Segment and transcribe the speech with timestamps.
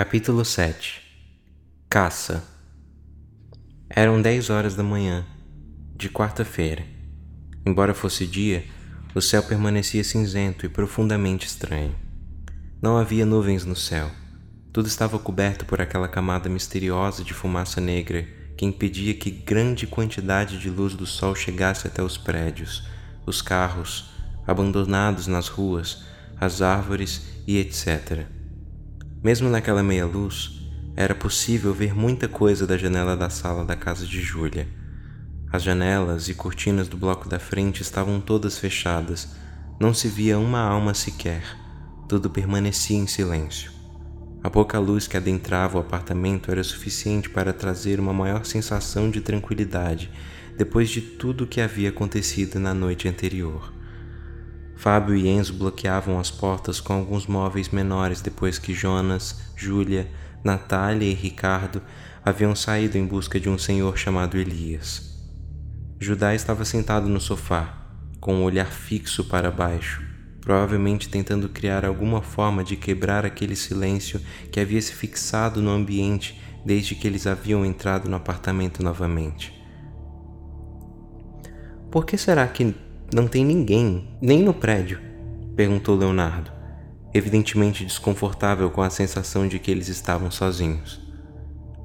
[0.00, 1.02] Capítulo 7
[1.90, 2.44] Caça
[3.90, 5.26] Eram dez horas da manhã,
[5.96, 6.84] de quarta-feira.
[7.66, 8.64] Embora fosse dia,
[9.12, 11.96] o céu permanecia cinzento e profundamente estranho.
[12.80, 14.08] Não havia nuvens no céu.
[14.72, 18.24] Tudo estava coberto por aquela camada misteriosa de fumaça negra
[18.56, 22.86] que impedia que grande quantidade de luz do sol chegasse até os prédios,
[23.26, 24.10] os carros,
[24.46, 26.04] abandonados nas ruas,
[26.40, 28.37] as árvores e etc.
[29.22, 30.60] Mesmo naquela meia-luz,
[30.94, 34.68] era possível ver muita coisa da janela da sala da casa de Júlia.
[35.50, 39.28] As janelas e cortinas do bloco da frente estavam todas fechadas,
[39.80, 41.42] não se via uma alma sequer,
[42.08, 43.72] tudo permanecia em silêncio.
[44.42, 49.20] A pouca luz que adentrava o apartamento era suficiente para trazer uma maior sensação de
[49.20, 50.10] tranquilidade
[50.56, 53.72] depois de tudo o que havia acontecido na noite anterior.
[54.78, 60.08] Fábio e Enzo bloqueavam as portas com alguns móveis menores depois que Jonas, Júlia,
[60.44, 61.82] Natália e Ricardo
[62.24, 65.18] haviam saído em busca de um senhor chamado Elias.
[65.98, 67.88] Judá estava sentado no sofá,
[68.20, 70.00] com o um olhar fixo para baixo,
[70.40, 74.20] provavelmente tentando criar alguma forma de quebrar aquele silêncio
[74.52, 79.52] que havia se fixado no ambiente desde que eles haviam entrado no apartamento novamente.
[81.90, 82.62] Por que será que
[83.12, 85.00] não tem ninguém, nem no prédio?
[85.56, 86.52] perguntou Leonardo,
[87.12, 91.00] evidentemente desconfortável com a sensação de que eles estavam sozinhos.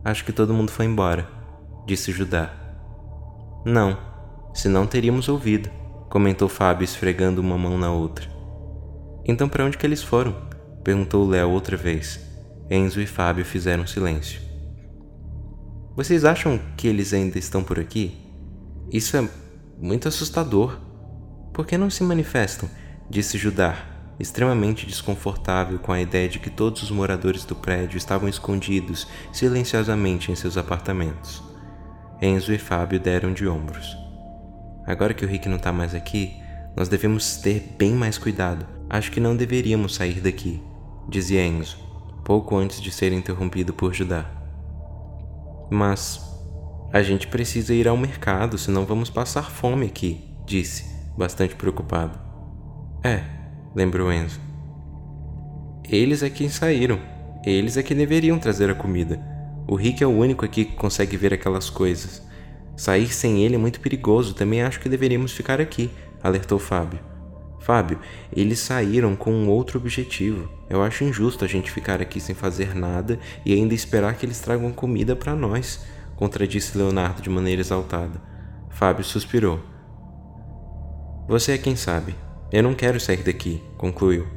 [0.04, 1.28] Acho que todo mundo foi embora,
[1.86, 2.54] disse Judá.
[3.66, 3.98] Não,
[4.54, 5.70] senão teríamos ouvido,
[6.10, 8.30] comentou Fábio esfregando uma mão na outra.
[9.26, 10.36] Então para onde que eles foram?
[10.84, 12.20] perguntou Léo outra vez.
[12.70, 14.42] Enzo e Fábio fizeram silêncio.
[15.96, 18.18] Vocês acham que eles ainda estão por aqui?
[18.92, 19.30] Isso é
[19.80, 20.78] muito assustador,
[21.54, 22.68] por que não se manifestam?
[23.10, 23.78] disse Judá,
[24.20, 30.32] extremamente desconfortável com a ideia de que todos os moradores do prédio estavam escondidos silenciosamente
[30.32, 31.44] em seus apartamentos.
[32.20, 33.98] Enzo e Fábio deram de ombros.
[34.88, 36.34] Agora que o Rick não está mais aqui,
[36.76, 38.66] nós devemos ter bem mais cuidado.
[38.90, 40.62] Acho que não deveríamos sair daqui,
[41.08, 41.78] dizia Enzo,
[42.24, 44.26] pouco antes de ser interrompido por Judá.
[45.70, 46.20] Mas
[46.92, 52.20] a gente precisa ir ao mercado, senão vamos passar fome aqui, disse bastante preocupado.
[53.04, 53.24] É,
[53.76, 54.40] lembrou Enzo.
[55.90, 57.00] Eles é quem saíram.
[57.46, 59.20] Eles é que deveriam trazer a comida.
[59.68, 62.22] O Rick é o único aqui que consegue ver aquelas coisas.
[62.76, 64.34] Sair sem ele é muito perigoso.
[64.34, 65.92] Também acho que deveríamos ficar aqui,
[66.22, 67.00] alertou Fábio.
[67.60, 68.00] Fábio,
[68.36, 70.50] eles saíram com um outro objetivo.
[70.70, 74.40] Eu acho injusto a gente ficar aqui sem fazer nada e ainda esperar que eles
[74.40, 75.86] tragam comida para nós,
[76.18, 78.22] contradisse Leonardo de maneira exaltada.
[78.70, 79.73] Fábio suspirou.
[81.28, 82.16] Você é quem sabe.
[82.52, 84.28] Eu não quero sair daqui, concluiu.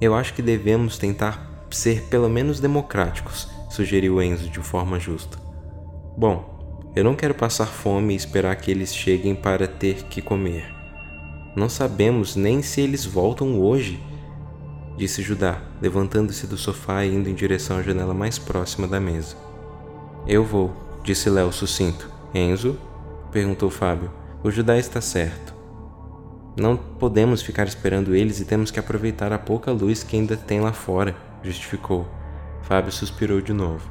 [0.00, 5.38] Eu acho que devemos tentar ser pelo menos democráticos, sugeriu Enzo de forma justa.
[6.16, 10.72] Bom, eu não quero passar fome e esperar que eles cheguem para ter que comer.
[11.56, 14.00] Não sabemos nem se eles voltam hoje,
[14.96, 19.36] disse Judá, levantando-se do sofá e indo em direção à janela mais próxima da mesa.
[20.26, 22.08] Eu vou, disse Léo sucinto.
[22.32, 22.78] Enzo?
[23.32, 24.10] perguntou Fábio.
[24.42, 25.53] O Judá está certo.
[26.56, 30.60] Não podemos ficar esperando eles e temos que aproveitar a pouca luz que ainda tem
[30.60, 32.06] lá fora, justificou.
[32.62, 33.90] Fábio suspirou de novo.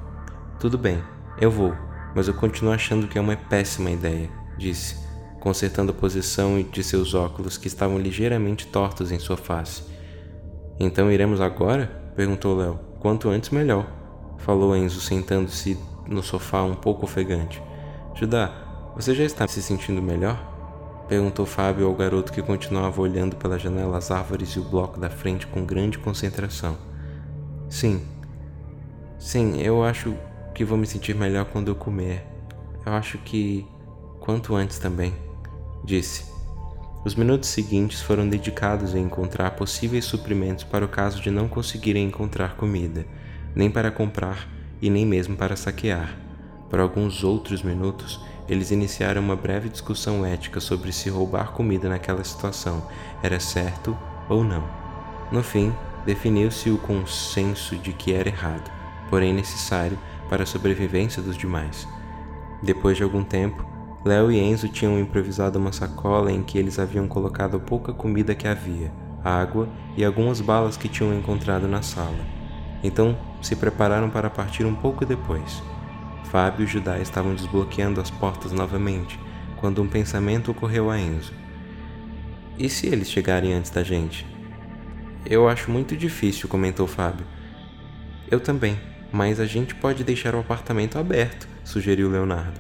[0.60, 1.04] Tudo bem,
[1.42, 1.74] eu vou,
[2.16, 4.96] mas eu continuo achando que é uma péssima ideia, disse,
[5.42, 9.84] consertando a posição de seus óculos que estavam ligeiramente tortos em sua face.
[10.80, 11.88] Então iremos agora?
[12.16, 12.80] perguntou Léo.
[13.00, 13.86] Quanto antes, melhor,
[14.38, 17.62] falou Enzo, sentando-se no sofá um pouco ofegante.
[18.16, 20.53] Judá, você já está se sentindo melhor?
[21.14, 25.12] Perguntou Fábio ao garoto que continuava olhando pela janela as árvores e o bloco da
[25.12, 26.76] frente com grande concentração.
[27.70, 28.02] Sim.
[29.20, 30.16] Sim, eu acho
[30.56, 32.26] que vou me sentir melhor quando eu comer.
[32.84, 33.64] Eu acho que.
[34.20, 35.14] quanto antes também,
[35.84, 36.26] disse.
[37.06, 42.08] Os minutos seguintes foram dedicados a encontrar possíveis suprimentos para o caso de não conseguirem
[42.08, 43.06] encontrar comida,
[43.54, 44.50] nem para comprar
[44.82, 46.18] e nem mesmo para saquear.
[46.72, 52.24] Por alguns outros minutos, eles iniciaram uma breve discussão ética sobre se roubar comida naquela
[52.24, 52.84] situação
[53.22, 53.98] era certo
[54.30, 54.64] ou não.
[55.32, 55.74] No fim,
[56.06, 58.70] definiu-se o consenso de que era errado,
[59.10, 59.98] porém necessário
[60.30, 61.88] para a sobrevivência dos demais.
[62.62, 63.66] Depois de algum tempo,
[64.06, 68.36] Léo e Enzo tinham improvisado uma sacola em que eles haviam colocado a pouca comida
[68.36, 68.92] que havia,
[69.24, 72.20] água e algumas balas que tinham encontrado na sala.
[72.84, 75.64] Então se prepararam para partir um pouco depois.
[76.32, 79.20] Fábio e Judá estavam desbloqueando as portas novamente
[79.58, 81.34] quando um pensamento ocorreu a Enzo.
[82.58, 84.26] E se eles chegarem antes da gente?
[85.26, 87.26] Eu acho muito difícil, comentou Fábio.
[88.30, 88.78] Eu também,
[89.12, 92.60] Mas a gente pode deixar o apartamento aberto, sugeriu Leonardo.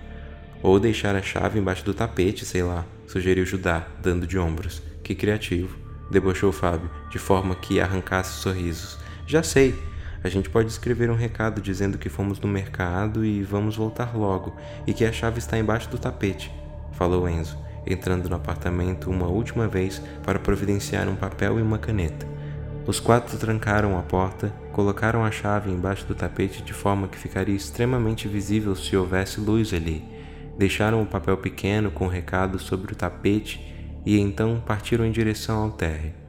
[0.61, 4.79] Ou deixar a chave embaixo do tapete, sei lá, sugeriu Judá, dando de ombros.
[5.03, 5.75] Que criativo,
[6.11, 8.99] debochou Fábio, de forma que arrancasse sorrisos.
[9.25, 9.73] Já sei,
[10.23, 14.55] a gente pode escrever um recado dizendo que fomos no mercado e vamos voltar logo,
[14.87, 16.51] e que a chave está embaixo do tapete,
[16.93, 22.25] falou Enzo, entrando no apartamento uma última vez para providenciar um papel e uma caneta.
[22.85, 27.55] Os quatro trancaram a porta, colocaram a chave embaixo do tapete de forma que ficaria
[27.55, 30.03] extremamente visível se houvesse luz ali.
[30.57, 33.73] Deixaram o papel pequeno com o recado sobre o tapete
[34.05, 36.22] e então partiram em direção ao térreo.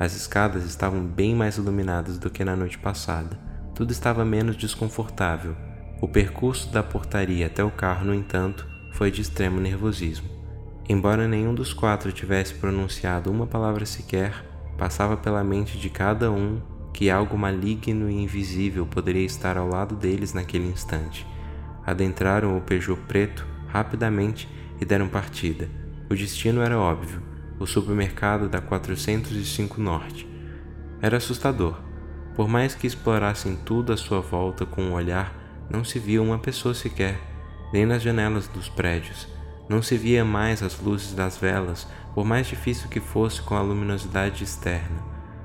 [0.00, 3.38] As escadas estavam bem mais iluminadas do que na noite passada.
[3.72, 5.54] Tudo estava menos desconfortável.
[6.00, 10.28] O percurso da portaria até o carro, no entanto, foi de extremo nervosismo.
[10.88, 14.50] Embora nenhum dos quatro tivesse pronunciado uma palavra sequer,
[14.80, 16.58] Passava pela mente de cada um
[16.90, 21.26] que algo maligno e invisível poderia estar ao lado deles naquele instante.
[21.84, 24.48] Adentraram o Peugeot preto rapidamente
[24.80, 25.68] e deram partida.
[26.08, 27.20] O destino era óbvio:
[27.60, 30.26] o supermercado da 405 Norte.
[31.02, 31.78] Era assustador.
[32.34, 35.34] Por mais que explorassem tudo à sua volta com um olhar,
[35.68, 37.20] não se via uma pessoa sequer,
[37.70, 39.28] nem nas janelas dos prédios.
[39.68, 43.60] Não se via mais as luzes das velas, por mais difícil que fosse com a
[43.60, 45.04] luminosidade externa.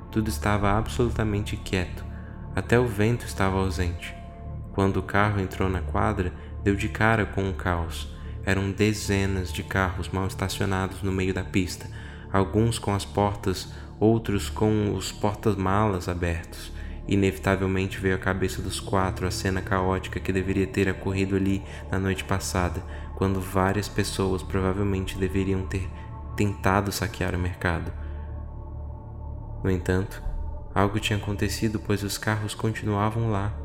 [0.10, 2.06] Tudo estava absolutamente quieto,
[2.56, 4.16] até o vento estava ausente.
[4.72, 6.32] Quando o carro entrou na quadra,
[6.64, 8.08] deu de cara com o caos.
[8.46, 11.90] Eram dezenas de carros mal estacionados no meio da pista,
[12.36, 16.70] alguns com as portas, outros com os portas-malas abertos.
[17.08, 21.98] Inevitavelmente veio à cabeça dos quatro a cena caótica que deveria ter ocorrido ali na
[21.98, 22.84] noite passada,
[23.16, 25.90] quando várias pessoas provavelmente deveriam ter
[26.36, 27.90] tentado saquear o mercado.
[29.64, 30.22] No entanto,
[30.74, 33.58] algo tinha acontecido pois os carros continuavam lá.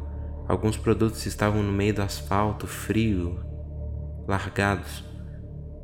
[0.46, 3.40] Alguns produtos estavam no meio do asfalto frio,
[4.28, 5.04] largados,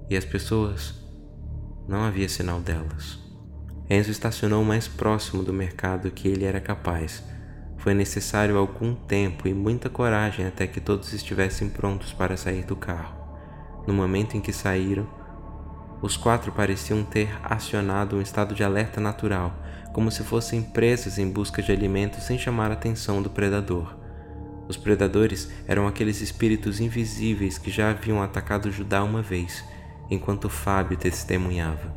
[0.08, 1.05] e as pessoas
[1.88, 3.18] não havia sinal delas.
[3.88, 7.22] Enzo estacionou mais próximo do mercado que ele era capaz
[7.86, 12.74] foi necessário algum tempo e muita coragem até que todos estivessem prontos para sair do
[12.74, 13.14] carro.
[13.86, 15.08] No momento em que saíram,
[16.02, 19.54] os quatro pareciam ter acionado um estado de alerta natural,
[19.92, 23.96] como se fossem presas em busca de alimento sem chamar a atenção do predador.
[24.66, 29.62] Os predadores eram aqueles espíritos invisíveis que já haviam atacado Judá uma vez,
[30.10, 31.94] enquanto Fábio testemunhava.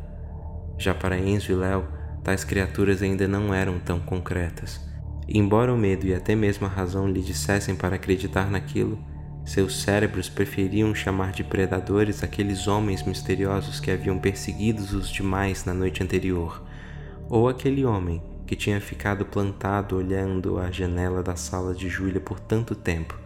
[0.78, 1.86] Já para Enzo e Léo,
[2.24, 4.80] tais criaturas ainda não eram tão concretas.
[5.28, 8.98] Embora o medo e até mesmo a razão lhe dissessem para acreditar naquilo,
[9.44, 15.72] seus cérebros preferiam chamar de predadores aqueles homens misteriosos que haviam perseguido os demais na
[15.72, 16.62] noite anterior,
[17.28, 22.40] ou aquele homem que tinha ficado plantado olhando a janela da sala de Júlia por
[22.40, 23.18] tanto tempo,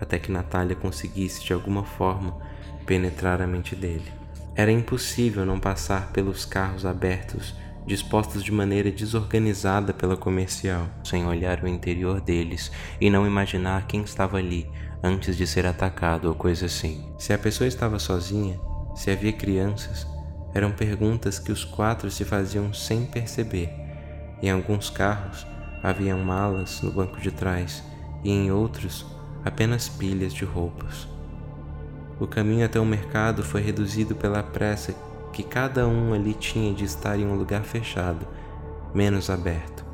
[0.00, 2.36] até que Natália conseguisse de alguma forma
[2.84, 4.25] penetrar a mente dele.
[4.56, 7.54] Era impossível não passar pelos carros abertos
[7.86, 14.02] dispostos de maneira desorganizada pela comercial, sem olhar o interior deles e não imaginar quem
[14.02, 14.68] estava ali
[15.02, 17.06] antes de ser atacado ou coisa assim.
[17.18, 18.58] Se a pessoa estava sozinha,
[18.94, 20.06] se havia crianças,
[20.52, 23.70] eram perguntas que os quatro se faziam sem perceber.
[24.42, 25.46] Em alguns carros
[25.82, 27.84] haviam malas no banco de trás
[28.24, 29.06] e em outros
[29.44, 31.06] apenas pilhas de roupas.
[32.18, 34.94] O caminho até o mercado foi reduzido pela pressa
[35.32, 38.26] que cada um ali tinha de estar em um lugar fechado,
[38.94, 39.84] menos aberto.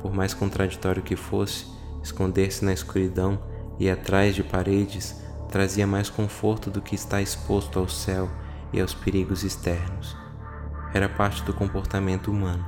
[0.00, 1.66] Por mais contraditório que fosse,
[2.02, 3.42] esconder-se na escuridão
[3.80, 8.30] e atrás de paredes trazia mais conforto do que estar exposto ao céu
[8.72, 10.16] e aos perigos externos.
[10.94, 12.64] Era parte do comportamento humano.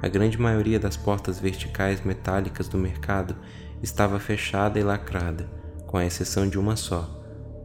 [0.00, 3.34] A grande maioria das portas verticais metálicas do mercado
[3.82, 5.50] estava fechada e lacrada,
[5.86, 7.23] com a exceção de uma só,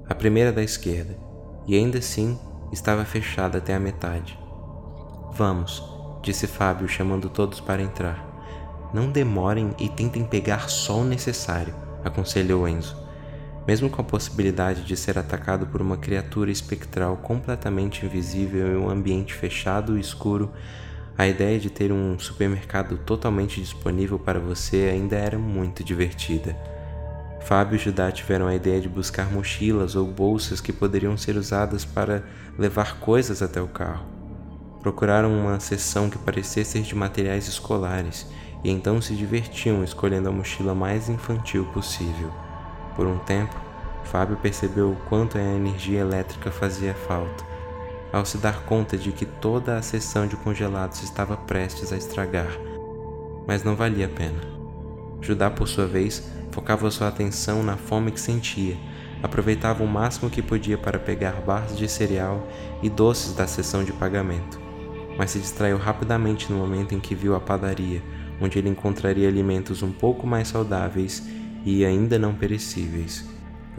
[0.10, 1.16] a primeira da esquerda,
[1.68, 2.38] e ainda assim
[2.72, 4.38] estava fechada até a metade.
[5.34, 5.84] Vamos,
[6.24, 8.28] disse Fábio, chamando todos para entrar.
[8.92, 12.98] Não demorem e tentem pegar só o necessário, aconselhou Enzo.
[13.68, 18.89] Mesmo com a possibilidade de ser atacado por uma criatura espectral completamente invisível em um
[18.89, 20.51] ambiente fechado e escuro,
[21.16, 26.58] a ideia de ter um supermercado totalmente disponível para você ainda era muito divertida.
[27.41, 31.86] Fábio e Judá tiveram a ideia de buscar mochilas ou bolsas que poderiam ser usadas
[31.86, 32.24] para
[32.58, 34.05] levar coisas até o carro.
[34.81, 38.27] Procuraram uma seção que parecia ser de materiais escolares
[38.63, 42.31] e então se divertiam escolhendo a mochila mais infantil possível.
[42.96, 43.55] Por um tempo,
[44.05, 47.43] Fábio percebeu o quanto a energia elétrica fazia falta,
[48.12, 52.50] ao se dar conta de que toda a seção de congelados estava prestes a estragar,
[53.48, 54.39] mas não valia a pena.
[55.22, 58.77] Judá, por sua vez, focava sua atenção na fome que sentia,
[59.22, 62.48] aproveitava o máximo que podia para pegar barras de cereal
[62.82, 64.60] e doces da sessão de pagamento,
[65.18, 68.01] mas se distraiu rapidamente no momento em que viu a padaria,
[68.41, 71.27] onde ele encontraria alimentos um pouco mais saudáveis
[71.65, 73.27] e ainda não perecíveis.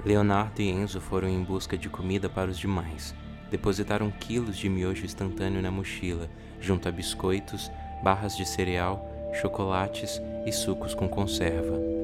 [0.05, 3.15] Leonardo e Enzo foram em busca de comida para os demais.
[3.51, 6.29] Depositaram quilos de miojo instantâneo na mochila,
[6.61, 7.71] junto a biscoitos,
[8.03, 9.11] barras de cereal,
[9.41, 12.00] chocolates e sucos com conserva.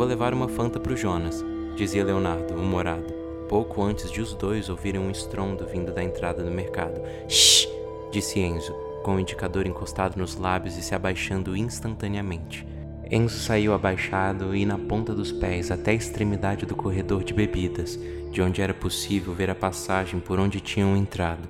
[0.00, 1.44] Vou levar uma fanta para o Jonas,
[1.76, 3.12] dizia Leonardo, humorado,
[3.50, 7.02] pouco antes de os dois ouvirem um estrondo vindo da entrada do mercado.
[7.28, 7.68] Shh!
[8.10, 12.66] disse Enzo, com o indicador encostado nos lábios e se abaixando instantaneamente.
[13.10, 18.00] Enzo saiu abaixado e na ponta dos pés até a extremidade do corredor de bebidas,
[18.32, 21.46] de onde era possível ver a passagem por onde tinham entrado.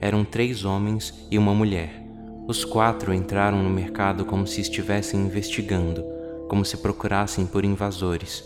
[0.00, 2.02] Eram três homens e uma mulher.
[2.48, 6.13] Os quatro entraram no mercado como se estivessem investigando,
[6.48, 8.44] como se procurassem por invasores.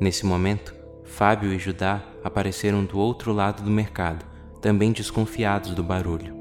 [0.00, 0.74] Nesse momento,
[1.04, 4.24] Fábio e Judá apareceram do outro lado do mercado,
[4.60, 6.34] também desconfiados do barulho.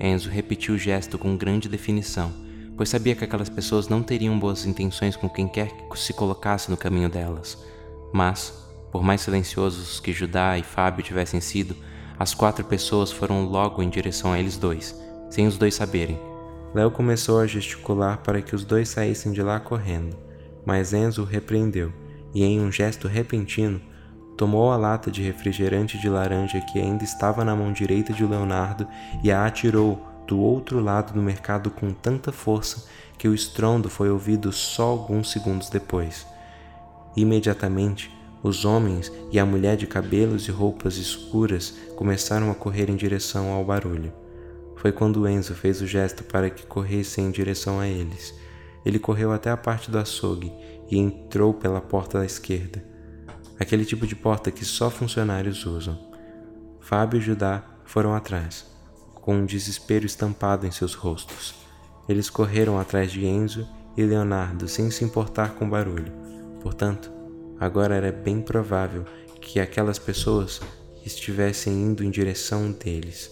[0.00, 2.48] Enzo repetiu o gesto com grande definição
[2.78, 6.70] pois sabia que aquelas pessoas não teriam boas intenções com quem quer que se colocasse
[6.70, 7.58] no caminho delas.
[8.12, 8.54] Mas,
[8.92, 11.76] por mais silenciosos que Judá e Fábio tivessem sido,
[12.16, 14.94] as quatro pessoas foram logo em direção a eles dois,
[15.28, 16.20] sem os dois saberem.
[16.72, 20.16] Léo começou a gesticular para que os dois saíssem de lá correndo,
[20.68, 21.90] mas Enzo repreendeu
[22.34, 23.80] e, em um gesto repentino,
[24.36, 28.86] tomou a lata de refrigerante de laranja que ainda estava na mão direita de Leonardo
[29.24, 34.10] e a atirou do outro lado do mercado com tanta força que o estrondo foi
[34.10, 36.26] ouvido só alguns segundos depois.
[37.16, 42.96] Imediatamente, os homens e a mulher de cabelos e roupas escuras começaram a correr em
[42.96, 44.12] direção ao barulho.
[44.76, 48.34] Foi quando Enzo fez o gesto para que corressem em direção a eles.
[48.84, 50.52] Ele correu até a parte do açougue
[50.90, 52.84] e entrou pela porta da esquerda,
[53.58, 55.98] aquele tipo de porta que só funcionários usam.
[56.80, 58.66] Fábio e Judá foram atrás
[59.28, 61.54] com um desespero estampado em seus rostos.
[62.08, 66.10] Eles correram atrás de Enzo e Leonardo sem se importar com barulho.
[66.62, 67.12] Portanto,
[67.60, 69.04] agora era bem provável
[69.38, 70.62] que aquelas pessoas
[71.04, 73.30] estivessem indo em direção deles.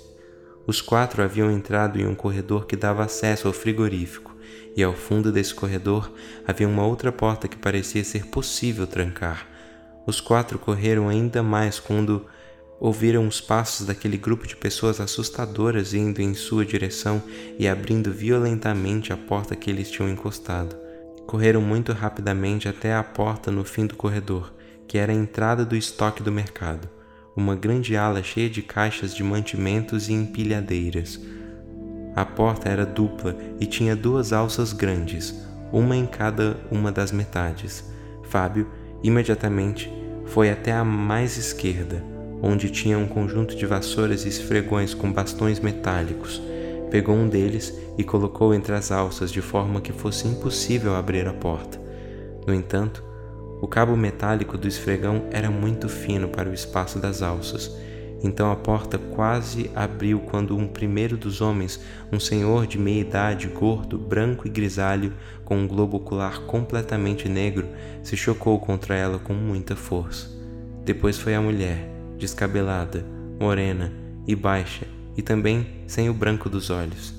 [0.66, 4.35] Os quatro haviam entrado em um corredor que dava acesso ao frigorífico,
[4.76, 6.12] e ao fundo desse corredor
[6.46, 9.46] havia uma outra porta que parecia ser possível trancar.
[10.06, 12.26] Os quatro correram ainda mais quando
[12.78, 17.22] Ouviram os passos daquele grupo de pessoas assustadoras indo em sua direção
[17.58, 20.76] e abrindo violentamente a porta que eles tinham encostado.
[21.26, 24.52] Correram muito rapidamente até a porta no fim do corredor,
[24.86, 26.88] que era a entrada do estoque do mercado,
[27.34, 31.18] uma grande ala cheia de caixas de mantimentos e empilhadeiras.
[32.16, 35.34] A porta era dupla e tinha duas alças grandes,
[35.70, 37.84] uma em cada uma das metades.
[38.24, 38.66] Fábio,
[39.02, 39.92] imediatamente,
[40.24, 45.60] foi até a mais esquerda onde tinha um conjunto de vassouras e esfregões com bastões
[45.60, 46.42] metálicos.
[46.90, 51.32] Pegou um deles e colocou entre as alças de forma que fosse impossível abrir a
[51.32, 51.80] porta.
[52.46, 53.02] No entanto,
[53.60, 57.74] o cabo metálico do esfregão era muito fino para o espaço das alças,
[58.22, 61.80] então a porta quase abriu quando um primeiro dos homens,
[62.12, 65.12] um senhor de meia idade, gordo, branco e grisalho,
[65.44, 67.68] com um globo ocular completamente negro,
[68.02, 70.28] se chocou contra ela com muita força.
[70.84, 73.04] Depois foi a mulher, descabelada,
[73.38, 73.92] morena
[74.26, 77.14] e baixa, e também sem o branco dos olhos.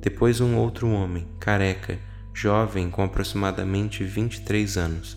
[0.00, 1.98] Depois um outro homem, careca,
[2.34, 5.16] jovem com aproximadamente 23 anos.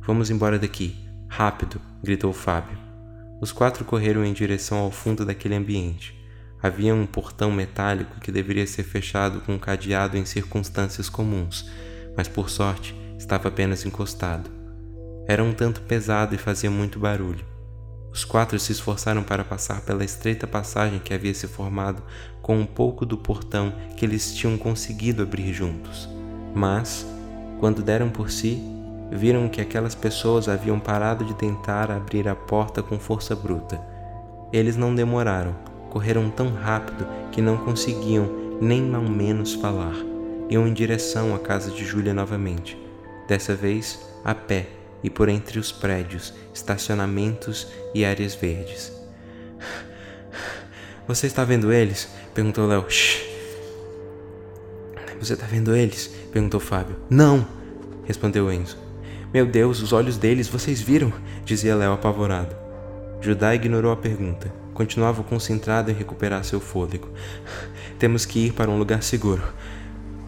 [0.00, 0.96] Vamos embora daqui,
[1.28, 1.80] rápido!
[2.02, 2.87] gritou Fábio.
[3.40, 6.18] Os quatro correram em direção ao fundo daquele ambiente.
[6.60, 11.70] Havia um portão metálico que deveria ser fechado com um cadeado em circunstâncias comuns,
[12.16, 14.50] mas por sorte estava apenas encostado.
[15.28, 17.44] Era um tanto pesado e fazia muito barulho.
[18.10, 22.02] Os quatro se esforçaram para passar pela estreita passagem que havia se formado
[22.42, 26.08] com um pouco do portão que eles tinham conseguido abrir juntos.
[26.54, 27.06] Mas,
[27.60, 28.60] quando deram por si,
[29.10, 33.80] viram que aquelas pessoas haviam parado de tentar abrir a porta com força bruta.
[34.52, 35.54] Eles não demoraram,
[35.90, 38.28] correram tão rápido que não conseguiam
[38.60, 39.94] nem ao menos falar.
[40.50, 42.78] Iam em direção à casa de Júlia novamente,
[43.26, 44.66] dessa vez a pé
[45.02, 48.92] e por entre os prédios, estacionamentos e áreas verdes.
[51.06, 52.08] Você está vendo eles?
[52.34, 52.84] perguntou Léo.
[55.20, 56.08] Você está vendo eles?
[56.32, 56.96] perguntou Fábio.
[57.08, 57.46] Não!
[58.04, 58.87] respondeu Enzo.
[59.32, 61.12] Meu Deus, os olhos deles, vocês viram?
[61.44, 62.56] dizia Léo apavorado.
[63.20, 64.50] Judá ignorou a pergunta.
[64.72, 67.10] Continuava concentrado em recuperar seu fôlego.
[67.98, 69.42] Temos que ir para um lugar seguro,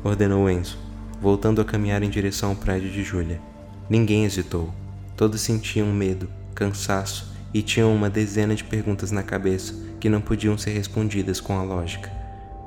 [0.04, 0.76] ordenou Enzo.
[1.18, 3.40] voltando a caminhar em direção ao prédio de Júlia.
[3.88, 4.70] Ninguém hesitou.
[5.16, 10.58] Todos sentiam medo, cansaço e tinham uma dezena de perguntas na cabeça que não podiam
[10.58, 12.12] ser respondidas com a lógica.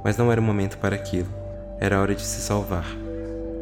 [0.04, 1.30] Mas não era o momento para aquilo.
[1.80, 2.88] Era hora de se salvar.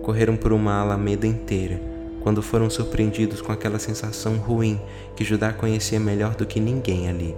[0.04, 1.91] Correram por uma alameda inteira,
[2.22, 4.80] quando foram surpreendidos com aquela sensação ruim
[5.16, 7.36] que Judá conhecia melhor do que ninguém ali.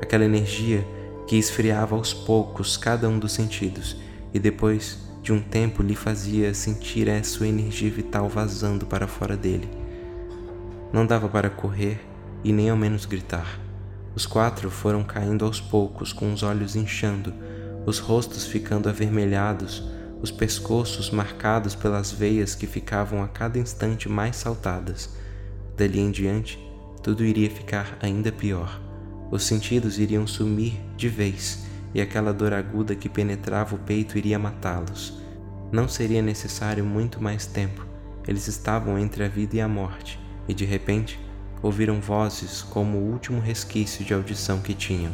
[0.00, 0.86] Aquela energia
[1.26, 3.96] que esfriava aos poucos cada um dos sentidos
[4.32, 9.36] e depois de um tempo lhe fazia sentir a sua energia vital vazando para fora
[9.36, 9.68] dele.
[10.92, 12.00] Não dava para correr
[12.42, 13.60] e nem ao menos gritar.
[14.14, 17.34] Os quatro foram caindo aos poucos, com os olhos inchando,
[17.86, 19.84] os rostos ficando avermelhados,
[20.20, 25.10] os pescoços marcados pelas veias que ficavam a cada instante mais saltadas.
[25.76, 26.58] Dali em diante,
[27.02, 28.80] tudo iria ficar ainda pior.
[29.30, 34.38] Os sentidos iriam sumir de vez e aquela dor aguda que penetrava o peito iria
[34.38, 35.14] matá-los.
[35.70, 37.86] Não seria necessário muito mais tempo.
[38.26, 41.18] Eles estavam entre a vida e a morte, e de repente
[41.62, 45.12] ouviram vozes como o último resquício de audição que tinham.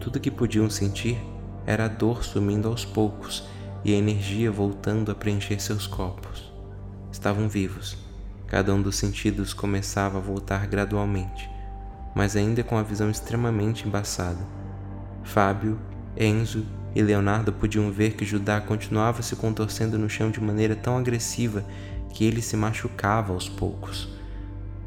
[0.00, 1.18] Tudo que podiam sentir
[1.66, 3.46] era a dor sumindo aos poucos
[3.84, 6.52] e a energia voltando a preencher seus corpos.
[7.10, 7.96] Estavam vivos.
[8.46, 11.48] Cada um dos sentidos começava a voltar gradualmente,
[12.14, 14.44] mas ainda com a visão extremamente embaçada.
[15.22, 15.78] Fábio,
[16.16, 20.98] Enzo e Leonardo podiam ver que Judá continuava se contorcendo no chão de maneira tão
[20.98, 21.64] agressiva
[22.12, 24.08] que ele se machucava aos poucos.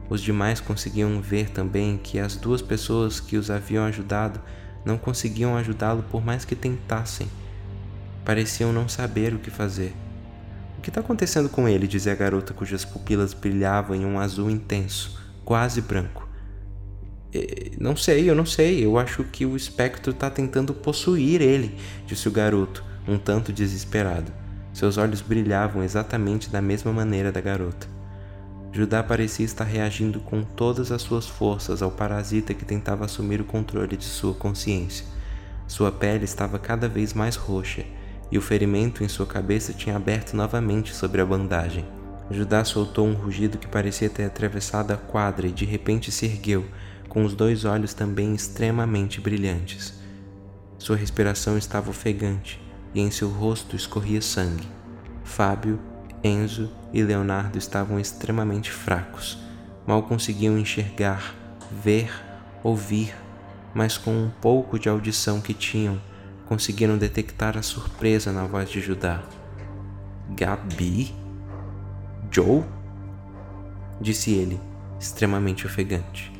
[0.10, 4.42] Os demais conseguiam ver também que as duas pessoas que os haviam ajudado
[4.86, 7.28] não conseguiam ajudá-lo por mais que tentassem.
[8.26, 9.94] Pareciam não saber o que fazer.
[10.78, 11.88] O que está acontecendo com ele?
[11.88, 16.28] dizia a garota cujas pupilas brilhavam em um azul intenso, quase branco.
[17.80, 18.86] Não sei, eu não sei.
[18.86, 24.32] Eu acho que o espectro está tentando possuir ele, disse o garoto, um tanto desesperado.
[24.72, 27.88] Seus olhos brilhavam exatamente da mesma maneira da garota.
[28.72, 33.46] Judá parecia estar reagindo com todas as suas forças ao parasita que tentava assumir o
[33.46, 35.06] controle de sua consciência.
[35.68, 37.86] Sua pele estava cada vez mais roxa
[38.34, 41.86] e o ferimento em sua cabeça tinha aberto novamente sobre a bandagem.
[42.32, 46.66] Judá soltou um rugido que parecia ter atravessado a quadra e de repente se ergueu,
[47.08, 49.94] com os dois olhos também extremamente brilhantes.
[50.80, 52.60] Sua respiração estava ofegante
[52.92, 54.68] e em seu rosto escorria sangue.
[55.24, 55.80] Fábio
[56.24, 59.38] Enzo e Leonardo estavam extremamente fracos.
[59.86, 61.36] Mal conseguiam enxergar,
[61.84, 62.12] ver,
[62.64, 63.14] ouvir,
[63.76, 66.02] mas com um pouco de audição que tinham,
[66.54, 69.24] conseguiram detectar a surpresa na voz de Judá.
[70.38, 71.12] Gabi?
[72.30, 72.64] Joe?
[74.00, 74.62] Disse ele,
[75.00, 76.32] extremamente ofegante.